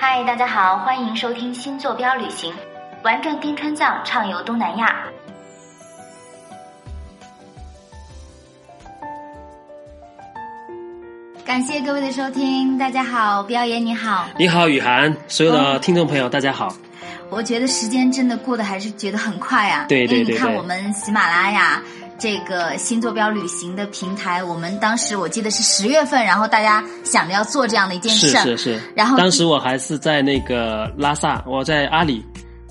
[0.00, 2.54] 嗨，大家好，欢迎收听新坐标旅行，
[3.02, 5.04] 玩转滇川藏，畅游东南亚。
[11.44, 16.72] 感谢各位的收听，大家好，彪爷你好，你好雨涵，所有的听众朋友大家好。
[17.28, 20.18] 我觉得时间真的过得还是觉得很快啊，对对对。
[20.20, 21.82] 因为你看我们喜马拉雅
[22.18, 28.80] 这个新坐标旅行的平台，我们当时我记得是十月份，然后大家想着要做这样的一件事，是是是。
[28.94, 32.24] 然后当时我还是在那个拉萨，我在阿里。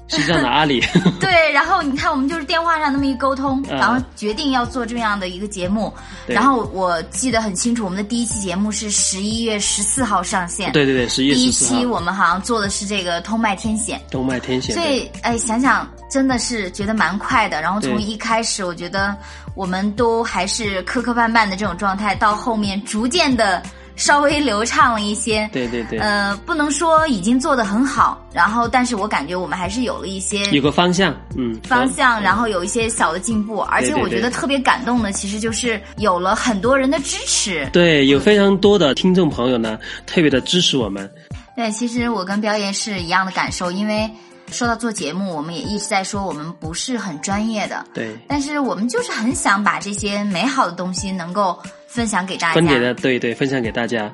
[0.09, 0.81] 西藏的阿里，
[1.19, 5.93] 对，然后你看，我们就是电话上那么一沟通，然后决定要做这样的一个节目。
[6.25, 10.71] 然后我记得很清楚，我们的第一期节目是十一月十四号上线。
[10.71, 11.71] 对对对，十一月十四号。
[11.71, 13.99] 第一期我们好像做的是这个通麦天险。
[14.09, 14.73] 通麦天险。
[14.73, 17.61] 所以，哎，想想真的是觉得蛮快的。
[17.61, 19.15] 然后从一开始，我觉得
[19.55, 23.61] 我们都还是磕磕绊绊的这种状态，到后面逐渐的。
[23.97, 41.11] 稍微流畅了一些，对对对，呃，不能说已经做得很好，然后，但是我感觉我们还是有了一些有个方向，嗯，方向，然后有一些小的进步，而且我觉得特别感动的，其实就是有了很多人的支持，对，有非常多的听众朋友呢，特别的支持我们。
[41.55, 44.07] 对，其实我跟表演是一样的感受，因为
[44.51, 51.57] 说到做节目，我们也一直在说我们不是很专业的，对，但是我们就是很想把这些美好的东西能够。
[51.89, 54.11] 分享给大家，分给的对对，分享给大家，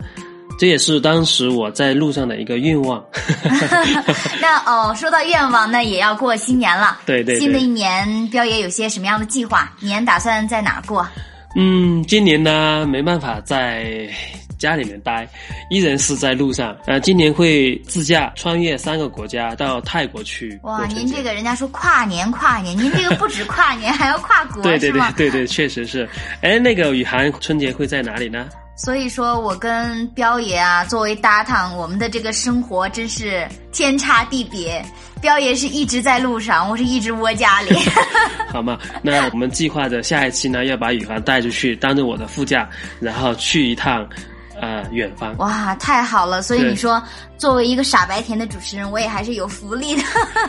[0.57, 3.03] 这也是当时我在路上的一个愿望。
[4.39, 6.99] 那哦，说到愿望，那也要过新年了。
[7.05, 9.69] 对对，新的一年，彪爷有些什么样的计划？
[9.81, 11.05] 年打算在哪儿过？
[11.57, 14.07] 嗯，今年呢，没办法在。
[14.63, 15.27] 家里面待，
[15.69, 16.73] 依然是在路上。
[16.85, 20.57] 呃，今年会自驾穿越三个国家到泰国去。
[20.63, 26.07] 哇，您这个人家说跨年跨年，您这个不止跨年， 还要跨国，对对对对对，确实是。
[26.41, 28.47] 哎，那个雨涵春节会在哪里呢？
[28.75, 34.83] 所以说我跟彪爷啊，作为搭档，我们的这个生活真是天差地别。
[35.21, 37.77] 彪爷是一直在路上，我是一直窝家里。
[38.51, 42.67] 好嘛，那我们计划着下一期呢，要把雨涵带出去，当着我的副驾，
[42.99, 44.07] 然后去一趟。
[44.59, 46.41] 呃，远方哇，太好了！
[46.41, 47.01] 所以你说，
[47.37, 50.03] 作为一个傻白甜的主持人，我也还是有福利的。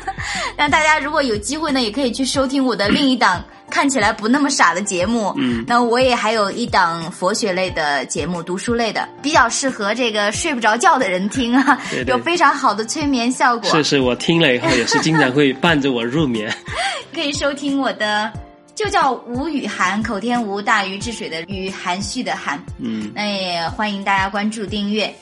[0.56, 5.32] 让大家如果有机会呢，也可以去收听我的另一档看起来不那么傻的节目。
[5.36, 13.70] 嗯，那我也还有一档佛学类的节目，读书类的，比较适合这个睡不着觉的人听啊，有非常好的催眠效果。
[13.70, 16.54] 是是，我听了以后也是经常会伴着我入眠。
[17.14, 18.30] 可以收听我的。
[18.74, 22.60] 就叫吴雨涵，口天吴，大禹治水的禹，含蓄的含。
[22.78, 25.12] 嗯，那也欢迎大家关注订阅。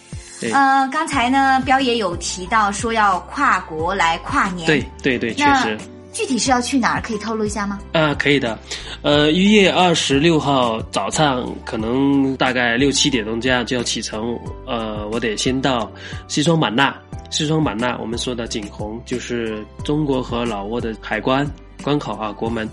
[0.53, 4.67] 呃，刚才呢，彪爷有提到说要跨国来跨年。
[4.67, 5.79] 对对对，确实。
[6.13, 7.01] 具体是要去哪儿？
[7.01, 7.79] 可以透露一下吗？
[7.93, 8.59] 呃，可以的。
[9.01, 14.39] 呃，一月二十六号早上，可能大概六七点钟这样就要启程。
[14.67, 15.91] 呃，我得先到
[16.29, 16.95] 西双版纳。
[17.31, 21.51] 西双版纳，我们说的景洪，就是中国和老挝的海关。
[21.83, 22.69] 关口啊，国门，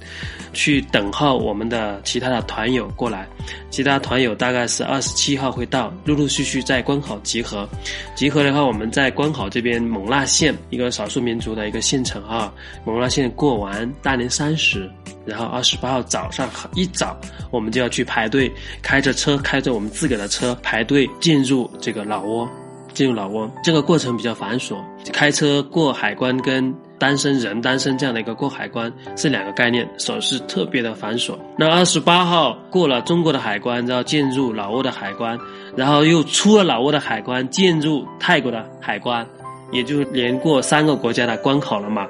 [0.53, 3.27] 去等候我们的其他的团友过来。
[3.69, 7.67] 其他团友大概是二十七号会到，陆陆续续在关口集合。
[8.15, 12.53] 集合的话，我们在关口这边勐腊县一个少数民族的一个县城啊，
[12.85, 14.89] 勐腊县过完大年三十，
[15.25, 17.19] 然后二十八号早上一早，
[17.51, 22.47] 我们就要去排队，开着车，开着我们自个的车排队进入这个老挝。
[22.91, 24.75] 进入老挝，这个过程比较繁琐，
[25.13, 31.35] 开车过海关跟单身人单身这样的一个过海关是两个概念，手续特别的繁琐。
[31.57, 35.39] 那二十八号过了中国的海关，然后进入老挝的海关，
[35.75, 39.25] 然后又出了老挝的海关，进入泰国的海关，
[39.71, 42.05] 也就连过三个国家的关口了嘛。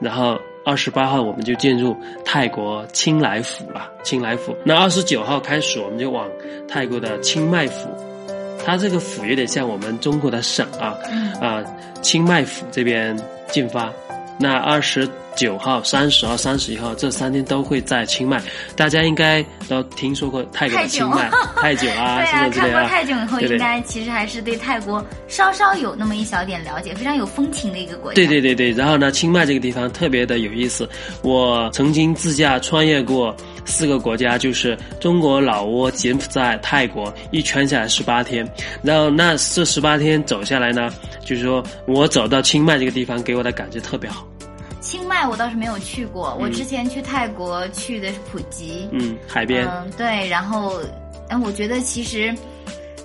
[0.00, 4.54] 然后二十八号我们就进入泰国清莱府了，清莱府。
[4.64, 6.28] 那二十九号开始我们就往
[6.66, 7.88] 泰国的清迈府。
[8.64, 10.96] 它这个府有点像我们中国的省啊，
[11.40, 11.62] 啊，
[12.02, 13.16] 清迈府这边
[13.48, 13.92] 进发。
[14.38, 18.42] 那二十九号、三十号、三十一号这三天都会在清迈，
[18.74, 22.72] 大家应该都听说过泰国的清迈、泰囧 啊什么之类的。
[22.72, 28.14] 看过泰囧以后，应该其实还是对泰国稍稍有那么一小点了解，非常有风情的一个国家。
[28.14, 30.88] 对对对对，然后呢，清迈这个地方特别的有意思，
[31.22, 33.34] 我曾经自驾穿越过。
[33.66, 38.48] 四个国家就是中国、老挝、柬埔寨、泰国，一圈下来十八天。
[38.82, 40.90] 然后那这十八天走下来呢，
[41.24, 44.26] 就是说我走到清迈这个地方，给我的感觉特别好。
[44.80, 50.28] 清迈我倒是没有去过，我之前去泰国去的是普吉，嗯，海边，嗯，对。
[50.28, 50.80] 然后，
[51.28, 52.32] 嗯，我觉得其实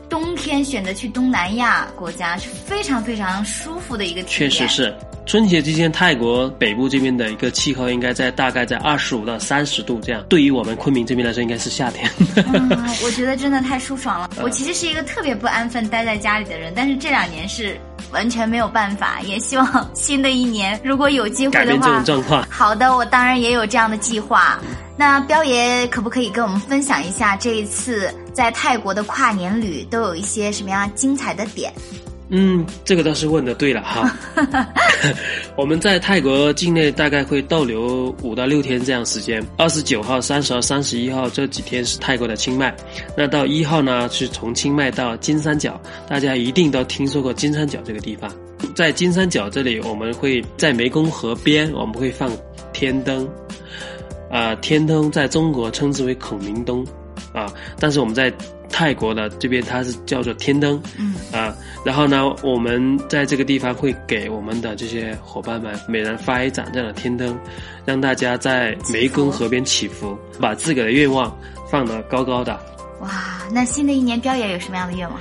[0.08, 4.50] 冬天选择去东南亚国家是非常非常舒服的一个体验。
[4.50, 4.96] 确实是。
[5.31, 10.22] 春节期间，泰国北部这边的一个气候应该在大概在二十五到三十度这样。
[10.28, 12.12] 对于我们昆明这边来说，应该是夏天。
[12.36, 12.69] 嗯，
[13.01, 14.30] 我觉得真的太舒爽了。
[14.42, 17.80] 我其实是一个特别不安分待在家里的人，但是这两年是
[18.12, 19.22] 完全没有办法。
[19.22, 22.45] 也希望新的一年如果有机会的话，改变这种状况。
[22.50, 24.60] 好的，我当然也有这样的计划。
[24.98, 31.72] 那彪爷可不可以跟我们分享一下这一次在泰国的跨年旅都有一些什么样精彩的点？
[32.33, 34.18] 嗯，这个倒是问的对了哈。
[35.57, 39.45] 我们在泰国境内大概会逗留五到六天这样时间。
[39.57, 42.74] 二十九号、三十号、三十一号这几天是泰国的清迈，
[43.18, 48.31] 那到一号呢是从清迈到金三角，大家一定都听说过金三角这个地方。
[48.74, 52.31] 在金三角这里，我们会在湄公河边，我们会放
[52.72, 53.27] 天灯。
[54.30, 56.86] 呃，天灯在中国称之为孔明灯，
[57.34, 58.31] 啊，但是我们在
[58.69, 67.36] 泰国的这边它是叫做天灯，嗯，啊，然后呢，我们在这个地方会给我们的这些伙伴们每人发一盏这样的天灯，
[67.86, 71.36] 让大家在湄公河边祈福，把自个的愿望
[71.69, 72.54] 放得高高的。
[73.01, 75.19] 哇，那新的一年彪爷有什么样的愿望？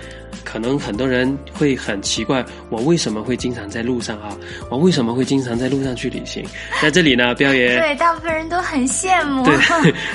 [0.51, 4.37] 可能很多人会很奇怪，我为什么会经常在路上啊？
[4.69, 6.45] 我为什么会经常在路上去旅行？
[6.83, 9.55] 在这里呢，彪爷 对大部分人都很羡慕，对，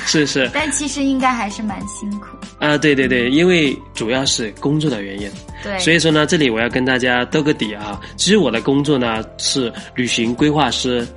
[0.06, 2.28] 是是， 但其实应该还是蛮辛苦
[2.60, 2.78] 啊。
[2.78, 5.32] 对对对，因为主要是工作的原因，
[5.64, 8.02] 对，所以说呢，这里我要跟大家兜个底啊。
[8.18, 11.08] 其实我的工作呢是旅行规划师，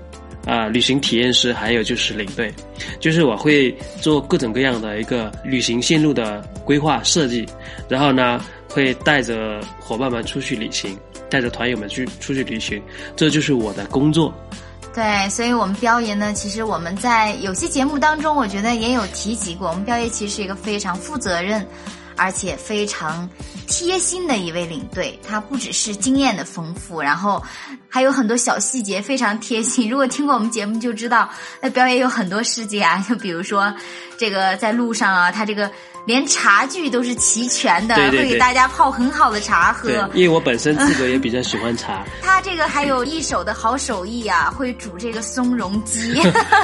[0.47, 2.55] 啊，旅行体验师，还有就是领队，
[3.01, 7.45] 就是我会做各种各样的一个旅行线路的规划设计，
[7.89, 8.41] 然后呢。
[8.79, 10.97] 会带着伙伴们出去旅行，
[11.29, 12.81] 带着团友们去出去旅行，
[13.17, 14.33] 这就是我的工作。
[14.95, 21.67] 对，所以我们彪爷呢，其实我们在有些节目当中，我觉得也有提及过，我们彪爷其实是一个非常负责任，
[22.17, 23.29] 而且非常
[23.67, 25.19] 贴心的一位领队。
[25.29, 27.43] 他不只是经验的丰富，然后
[27.89, 29.91] 还有很多小细节非常贴心。
[29.91, 31.29] 如果听过我们节目就知道，
[31.61, 33.75] 那彪爷有很多事迹啊，就比如说
[34.17, 35.69] 这个在路上啊，他这个。
[36.09, 39.91] 连茶具都是齐全的，会给大家泡很好的茶喝。
[40.15, 42.03] 因为我本身自个也比较喜欢茶。
[42.23, 46.15] 他这个还有一手的好手艺啊，会煮这个松茸鸡，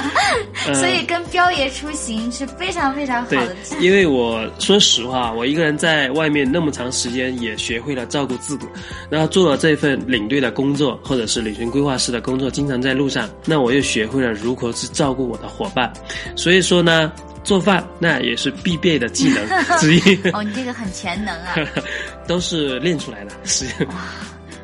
[0.73, 3.55] 所以跟彪爷出行是非常非常好的。
[3.79, 8.65] 因为我说实话，我一个人在外面那么长时间，也学会了照顾自个，
[9.11, 15.93] 然后做了这份领队的工作，或者是旅行规划师的工作，经常在路上，那我又学会了如何去照顾我的伙伴。
[16.35, 17.11] 所以说呢。
[17.45, 19.47] 做饭那也是必备的技能
[19.79, 19.99] 之一。
[20.33, 21.55] 哦，你这个很全能啊，
[22.27, 23.65] 都是练出来的，是。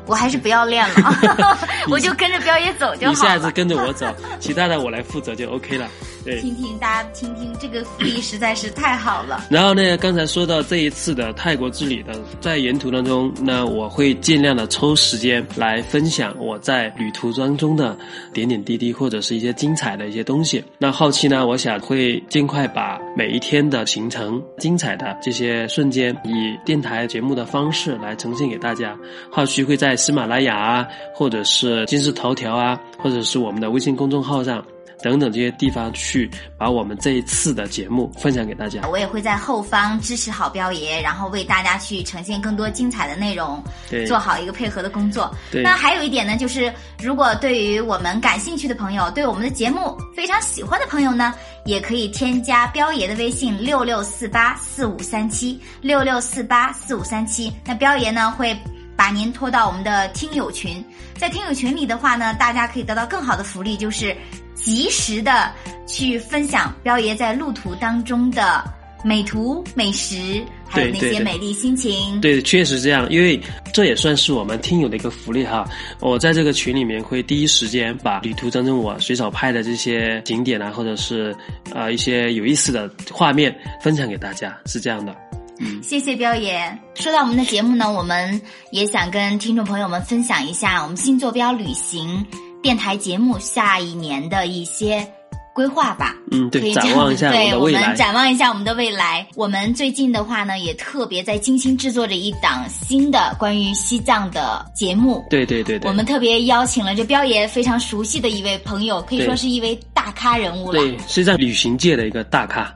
[0.04, 1.58] 我还是不要练了，
[1.88, 3.08] 我就跟着彪爷走就好了。
[3.10, 5.88] 你下次跟着我走，其他的我来负责就 OK 了。
[6.24, 9.44] 对，听听大家听听，这个福利实在是太好了。
[9.48, 17.96] 然后呢，刚才说到这一次的泰国之旅的，在沿途当中，那我会尽量的抽时间来分享我在旅途当中的
[18.32, 20.64] 点点滴滴，或者是一些精彩的一些东西。
[20.78, 28.96] 那后期呢，我想会尽快把每一天的行程、精彩的这些瞬间，以电台节目的方式来呈现给大家。
[29.30, 29.92] 后续会在。
[29.92, 34.64] 在喜马拉雅啊，或者是今日头条啊，或者是我们的微信公众号上
[35.02, 38.86] 等等这些地方去把我们这一次的节目分享给大家。
[38.88, 43.62] 我也会在后方支持好彪爷，然后为大家去呈现更多精彩的内容，
[44.06, 45.34] 做好一个配合的工作。
[45.62, 46.72] 那还有一点呢，就是
[47.02, 51.34] 如果对于我们感兴趣的朋友，对我们的节目非常喜欢的朋友呢，
[51.64, 57.52] 也可以添加彪爷的微信六六四八四五三七六六四八四五三七。
[57.64, 58.56] 那彪爷呢会。
[58.94, 60.84] 把您拖到我们的听友群，
[61.16, 64.14] 在听友群里的话呢，大家可以得到更好的福利，就是
[64.62, 65.52] 及时的
[65.86, 68.62] 去分享彪爷在路途当中的
[69.04, 72.20] 美图美食，还有那些美丽心情。
[72.20, 73.40] 对，确实这样，因为
[73.74, 75.68] 这也算是我们听友的一个福利哈。
[76.00, 81.34] 我在这个群里面会第一时间把旅途当中我随手拍的这些景点啊，或者是
[81.74, 83.52] 呃一些有意思的画面
[83.82, 85.14] 分享给大家，是这样的。
[85.58, 86.78] 嗯谢谢彪爷。
[86.94, 88.40] 说到我们的节目呢，我们
[88.70, 92.24] 也想跟听众朋友们分享一下我们新坐标旅行
[92.62, 95.06] 电台节目下一年的一些
[95.52, 96.14] 规划吧。
[96.30, 99.26] 嗯，对，展望一下对我们展望一下我们的未来。
[99.34, 105.24] 我们最近的话呢，也特别在精心制作着一档新的关于西藏的节目。
[105.28, 105.90] 对对对对。
[105.90, 110.80] 我们特别邀请了这彪爷非常熟悉的一位朋友，可以说是一位大咖人物了。
[110.80, 112.72] 对，西藏旅行界的一个大咖。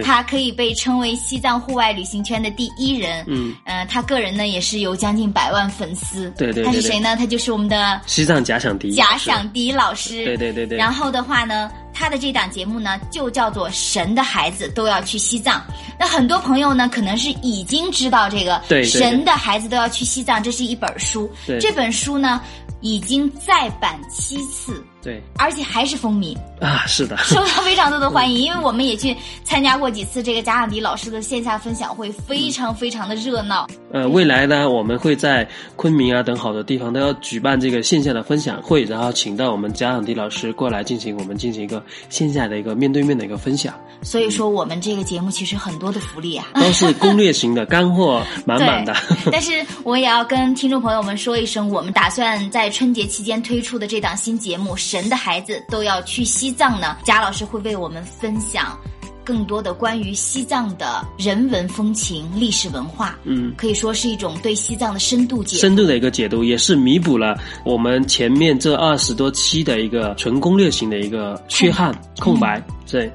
[0.00, 3.24] 他可以被称为西藏户外旅行圈的第一人。
[3.28, 6.30] 嗯，呃，他个人呢也是有将近百万粉丝。
[6.38, 6.64] 对对。
[6.64, 7.14] 他是谁呢？
[7.16, 8.92] 他就是我们的西藏假想敌。
[8.92, 10.24] 假想敌老师。
[10.24, 10.78] 对对对对。
[10.78, 15.60] 然后的话呢，他的这档节目呢就叫做《神的孩子都要去西藏》。
[15.98, 21.30] 那很多朋友呢可能是已经知道这个《神的孩子都要去西藏》，这是一本书。
[21.46, 21.58] 对。
[21.58, 22.40] 这本书呢
[22.80, 24.82] 已经再版七次。
[25.02, 28.38] 对，而且还是风靡啊，是的， 受到非常多的欢迎。
[28.42, 33.66] 因为我们也去参加过几次这个贾想迪老师的线下分享会，非常非常的热闹。
[33.92, 43.74] 呃，未来呢，我们会在昆明啊等好多地方都要举办这个线下的分享会，然后请到我们贾想迪老师过来进行我们进行一个线下的一个面对面的一个分享。
[44.02, 48.94] 所以说，我们这个节目其实很多的福利啊，都是攻略型的，干货 满满的。
[49.30, 58.78] 但是我也要跟听众朋友们说一声，我们打算在春节期间推出的这档新节目《神的孩子都要去西藏》呢，贾老师会为我们分享
[59.24, 63.18] 更多的关于西藏的人文风情、历史文化。
[63.24, 72.62] 嗯，可以说是一种对西藏的深度解深度的一个解读，也是弥补了我们前面这二十多期的一个纯攻略型的一个缺憾、空白。
[72.86, 73.10] 对。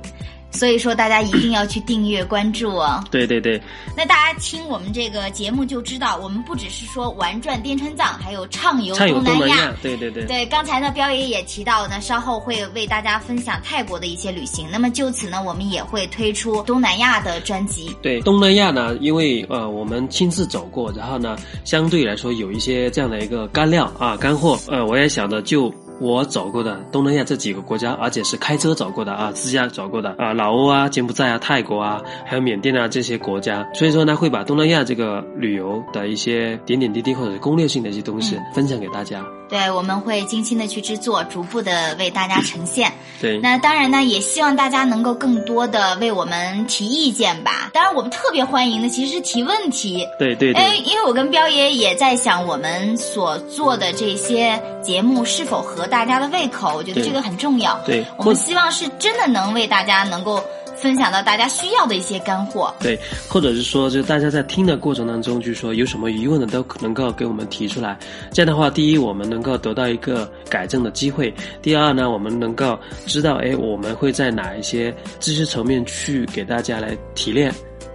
[0.57, 3.03] 所以说，大家一定要去订阅关注哦。
[3.11, 3.61] 对对对。
[3.95, 9.71] 那大家听我们这个节目就知道，我们不只是说玩转滇川藏，还有畅游东南亚。
[9.83, 10.25] 对对对。
[10.25, 14.67] 对，刚才呢，彪爷也提到呢，稍后会为大家分享泰国的一些旅行。
[14.71, 17.95] 那么就此呢，我们也会推出东南亚的专辑。
[18.01, 24.59] 对，东南亚呢，因为呃，我们亲自走过，然后呢，相对来说有一些这样的一个干料啊，干货。
[24.67, 25.71] 呃，我也想着就。
[25.99, 39.23] 我走过的东南亚这几个国家，而且是开车走过的啊，自驾走过的啊，老挝啊、柬埔寨啊、泰国啊，还有缅甸啊这些国家，所以说呢，会把东南亚这个旅游的一些点点滴滴或者是攻略性的一些东西分享给大家。
[39.49, 42.91] 对，我们会精心的去制作，逐步的为大家呈现。
[43.21, 47.71] 对，那当然呢，也希望大家能够更多的为我们提意见吧。
[47.73, 50.07] 当然，我们特别欢迎的其实是提问题。
[50.19, 50.61] 对对对。
[50.61, 56.75] 哎，因为我跟彪爷也在想，我们所做的这些节目是否合大家的胃口？
[56.75, 57.79] 我觉得这个很重要。
[57.85, 60.43] 对，我们希望是真的能为大家能够。
[60.81, 67.97] 分享到大家需要的一些干货，对，或者是说，就大家在听的过程当中，就是说有什么疑问的，都能够给我们提出来。
[68.31, 71.31] 这样的话，第一，我们能够得到一个改正的机会；
[71.61, 77.53] 第二呢，我们能够知道，哎，我们会在哪一些知识层面去给大家来提炼。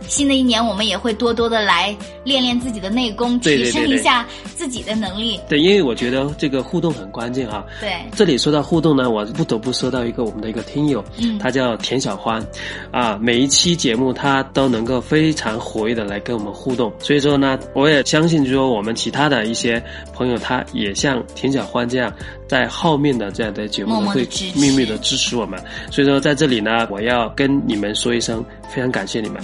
[0.09, 5.39] 新的一年，我们也会多多的来练练自己的内功，提升一下自己的能力。
[5.49, 7.65] 对，因为我觉得这个互动很关键哈。
[7.81, 12.45] 对，这里说到互动呢，我不得不说到一个我们的一个听友，嗯，他叫田小欢，
[12.91, 16.93] 啊，每一期节目他都能够非常活跃的来跟我们互动。
[16.99, 19.83] 所以说呢，我也相信，就说我们其他的一些
[20.13, 22.13] 朋友，他也像田小欢这样，
[22.47, 25.63] 在后面的这样的节目会秘密的支持我们。
[25.91, 29.43] 所以说，在这里呢，我要跟你们说一声，非常感谢你们。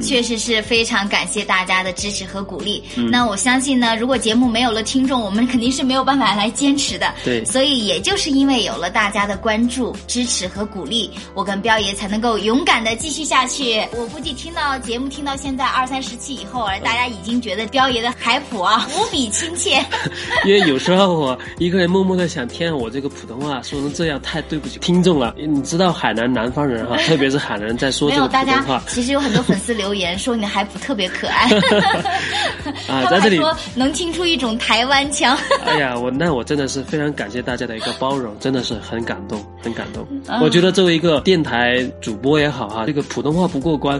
[0.00, 2.82] 确实是非常感谢大家的支持和鼓励。
[2.96, 7.12] 嗯那我相信呢，如果节目没有了听众，我们肯定是没有办法来坚持的。
[7.24, 13.82] 对，所以也就是因为有了大家的关注、支持和鼓励，我跟彪爷才能够勇敢的继续下去。
[13.96, 19.84] 我估计听到节目听到现在二三十期以后，大家已经觉得彪爷的海普啊 无比亲切。
[20.44, 25.34] 因为有时候我一个人默默的想，天，我这个普通话说成这样，太对不起听众了。
[25.36, 29.70] 你知道海南南方人哈， 特别是海南人在说这个普通话，其实有很多粉丝。
[29.80, 31.48] 留言说你的海普特别可爱，
[32.86, 35.34] 啊，在这里说能听出一种台湾腔。
[35.64, 40.06] 哎呀，我那我真的是非常感谢大家的一个包容，真的是很感动，很感动。
[40.42, 43.98] 我觉得作为一个电台主播也好哈，这个普通话不过关，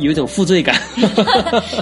[0.00, 0.80] 有一种负罪感。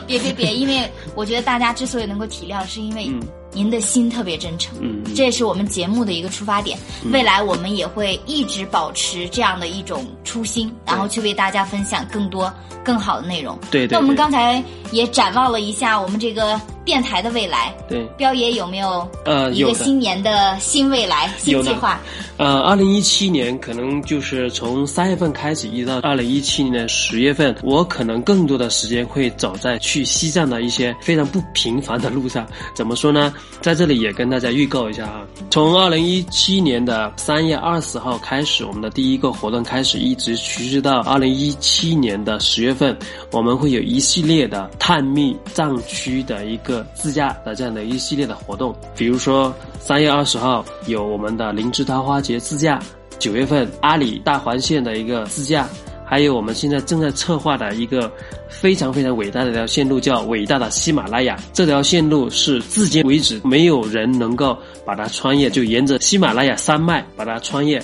[0.06, 3.10] 别别别，因为我觉得大家之所以能够体谅，是因为。
[3.52, 6.78] 您的心特别真诚，嗯，这也是我们节目的一个出发点。
[7.12, 12.52] 未来我们也会一直保持这样的一种初心，然后去为大家分享更多
[12.84, 13.58] 更好的内容。
[13.70, 13.96] 对对。
[13.96, 14.62] 那我们刚才
[14.92, 17.76] 也展望了一下我们这个电台的未来。
[17.86, 18.02] 对。
[18.16, 22.00] 彪爷有没有呃一个新年的新未来新计划？
[22.38, 32.46] 呃，二零一七年可能就是从三月份开始，一直到二零一七年的十月份，我可能更多的时间会走在去西藏的一些非常不平凡的路上。
[32.74, 33.34] 怎么说呢？
[33.60, 42.96] 在这里也跟大家预告一下啊，从二零一七年的三月二十号开始，我们的第一个活动开始，一直持续到二零一七年的十月份，
[43.32, 52.18] 我们会有一系列的探秘藏区的一个自驾的这样的一系列的活动，比如说三月二十号有我们的灵芝桃花。
[52.20, 52.78] 节自驾，
[53.18, 55.66] 九月份阿里大环线的一个自驾，
[56.04, 58.12] 还有我们现在正在策划的一个
[58.48, 61.38] 非常非常伟大的一条线路，叫伟大的喜马拉雅。
[61.52, 67.82] 这条线路是至今为止没有人能够把它穿越，就沿着喜马拉雅山脉把它穿越，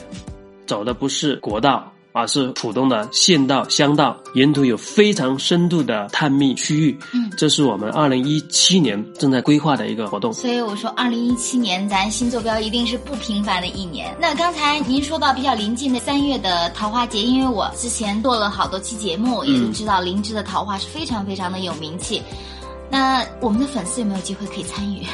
[0.66, 1.93] 走的不是国道。
[2.14, 6.96] 而是浦东的县道、乡道，沿途有非常深度的探秘区域。
[7.12, 10.32] 嗯，这是我们二零一七年正在规划的一个活动。
[10.32, 14.16] 所以我说，二零一七年咱新坐标一定是不平凡的一年。
[14.20, 22.22] 那刚才您说到比较临近的三月的桃花节，因为我之前做了好多期节目，也都知道灵芝的桃花是非常非常的有名气。
[22.88, 25.04] 那我们的粉丝有没有机会可以参与？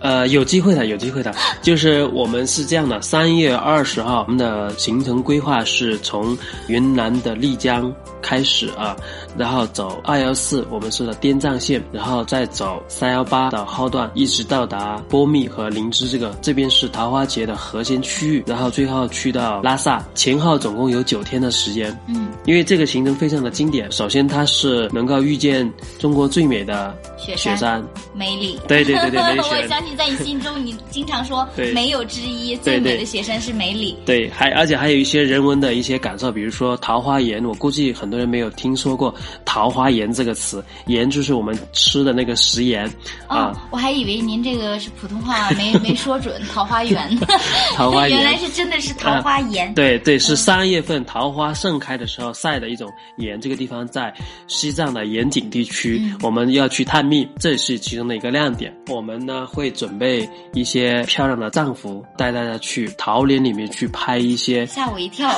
[0.00, 1.34] 呃，有机会的，有机会的。
[1.62, 6.36] 就是我们是这样的，三月二十号，我们的行程规划是从
[6.68, 8.96] 云南的丽江开始啊，
[9.36, 21.96] 然后走二幺四，我们说的滇藏线，然后再走三幺八的号段，一直到达波密和林芝这个这边是桃花节的核心区域，然后最后去到拉萨，前后总共有九天的时间。
[22.06, 27.82] 嗯，因为这个行程非常的经典，首先它是能够遇见中国最美的雪雪山，
[28.14, 28.60] 梅里。
[28.68, 33.96] 对对对对，梅 我相信在你心中，你经常说 对没有之一，最美的雪山是梅里。
[34.04, 42.84] 对，还而且还有一些人文的一些感受，比如说桃花盐，我估计很多人没有听说过桃花盐这个词，盐就是我们吃的那个食盐
[43.26, 43.46] 啊。
[43.46, 47.18] 哦，我还以为您这个是普通话 没没说准，桃花源。
[47.74, 49.72] 桃花盐原来是真的是桃花盐。
[49.74, 53.40] 对对，是三月份桃花盛开的时候晒的一种盐。
[53.40, 54.12] 这个地方在
[54.46, 58.74] 西藏的盐井地区，嗯我们要去探秘，这是其中的一个亮点。
[58.88, 65.30] 我们呢会准备一些漂亮的藏服，带大家去桃林里面去拍一些吓我一跳。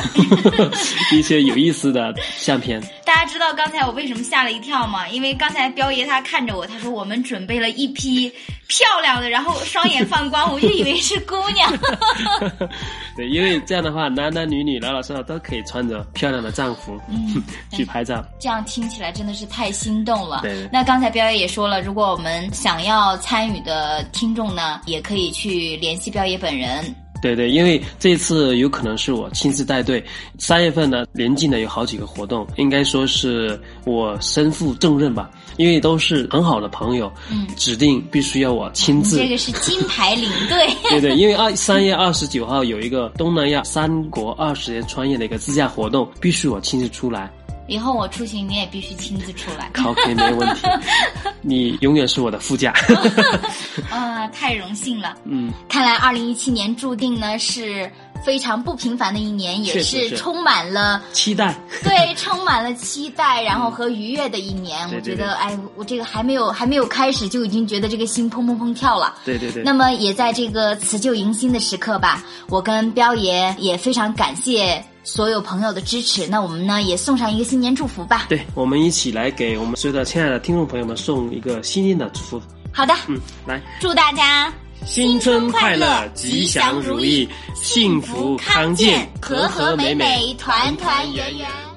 [1.12, 2.80] 一些有意思的相片。
[3.04, 5.08] 大家知道刚才我为什么吓了一跳吗？
[5.08, 8.32] 因为刚才彪爷他看着我，他说我们准备了一批
[8.68, 11.72] 漂亮的，然后双眼放光，我就以为是姑娘。
[13.16, 18.22] 对，因为这样的话，男男女女、老老少少都可以穿着漂亮的藏服、 嗯去拍照。
[18.38, 20.40] 这样听起来真的是太心动了。
[20.42, 26.94] 对对那刚才彪爷也说了，如果我们想要参与的听众呢，也可以去联系彪爷本人。
[27.20, 30.04] 对对，因为这次有可能是我亲自带队。
[30.38, 39.18] 三月份呢，临近的有好几个活动，应该说是我身负重任吧，因为都是很好的朋友，嗯，指定必须要我亲自。
[39.18, 40.68] 这个是金牌领队。
[40.90, 47.30] 对对，因为二三月二十九号有一个东南亚三国二十年穿越的一个自驾活动，必须我亲自出来。
[47.68, 49.70] 以后我出行你也必须亲自出来。
[49.84, 50.66] OK，没问题，
[51.42, 52.72] 你永远是我的副驾。
[53.90, 55.14] 啊， 太荣幸了。
[55.24, 57.90] 嗯，看来二零一七年注定呢是
[58.24, 61.54] 非常不平凡的一年，也是是充满了期待。
[61.84, 64.88] 对，充满了期待，然后和愉悦的一年。
[64.94, 69.14] 我觉得，哎，我这个还没有还没有开始，就已经觉得这个心砰砰砰跳了。
[69.26, 69.62] 对对对。
[69.62, 76.26] 那么也在这个辞旧迎新的时刻吧，我跟彪爷也非常感谢所有朋友的支持。
[76.26, 78.26] 那我们呢也送上一个新年祝福吧。
[78.28, 82.42] 对，我们一起来给我们所有的亲爱的听众朋友们送一个新年的祝福。
[82.70, 84.52] 好的，嗯，来，祝大家
[84.84, 91.67] 新春快乐，吉祥如意，幸福康健，和和美美，团团圆圆。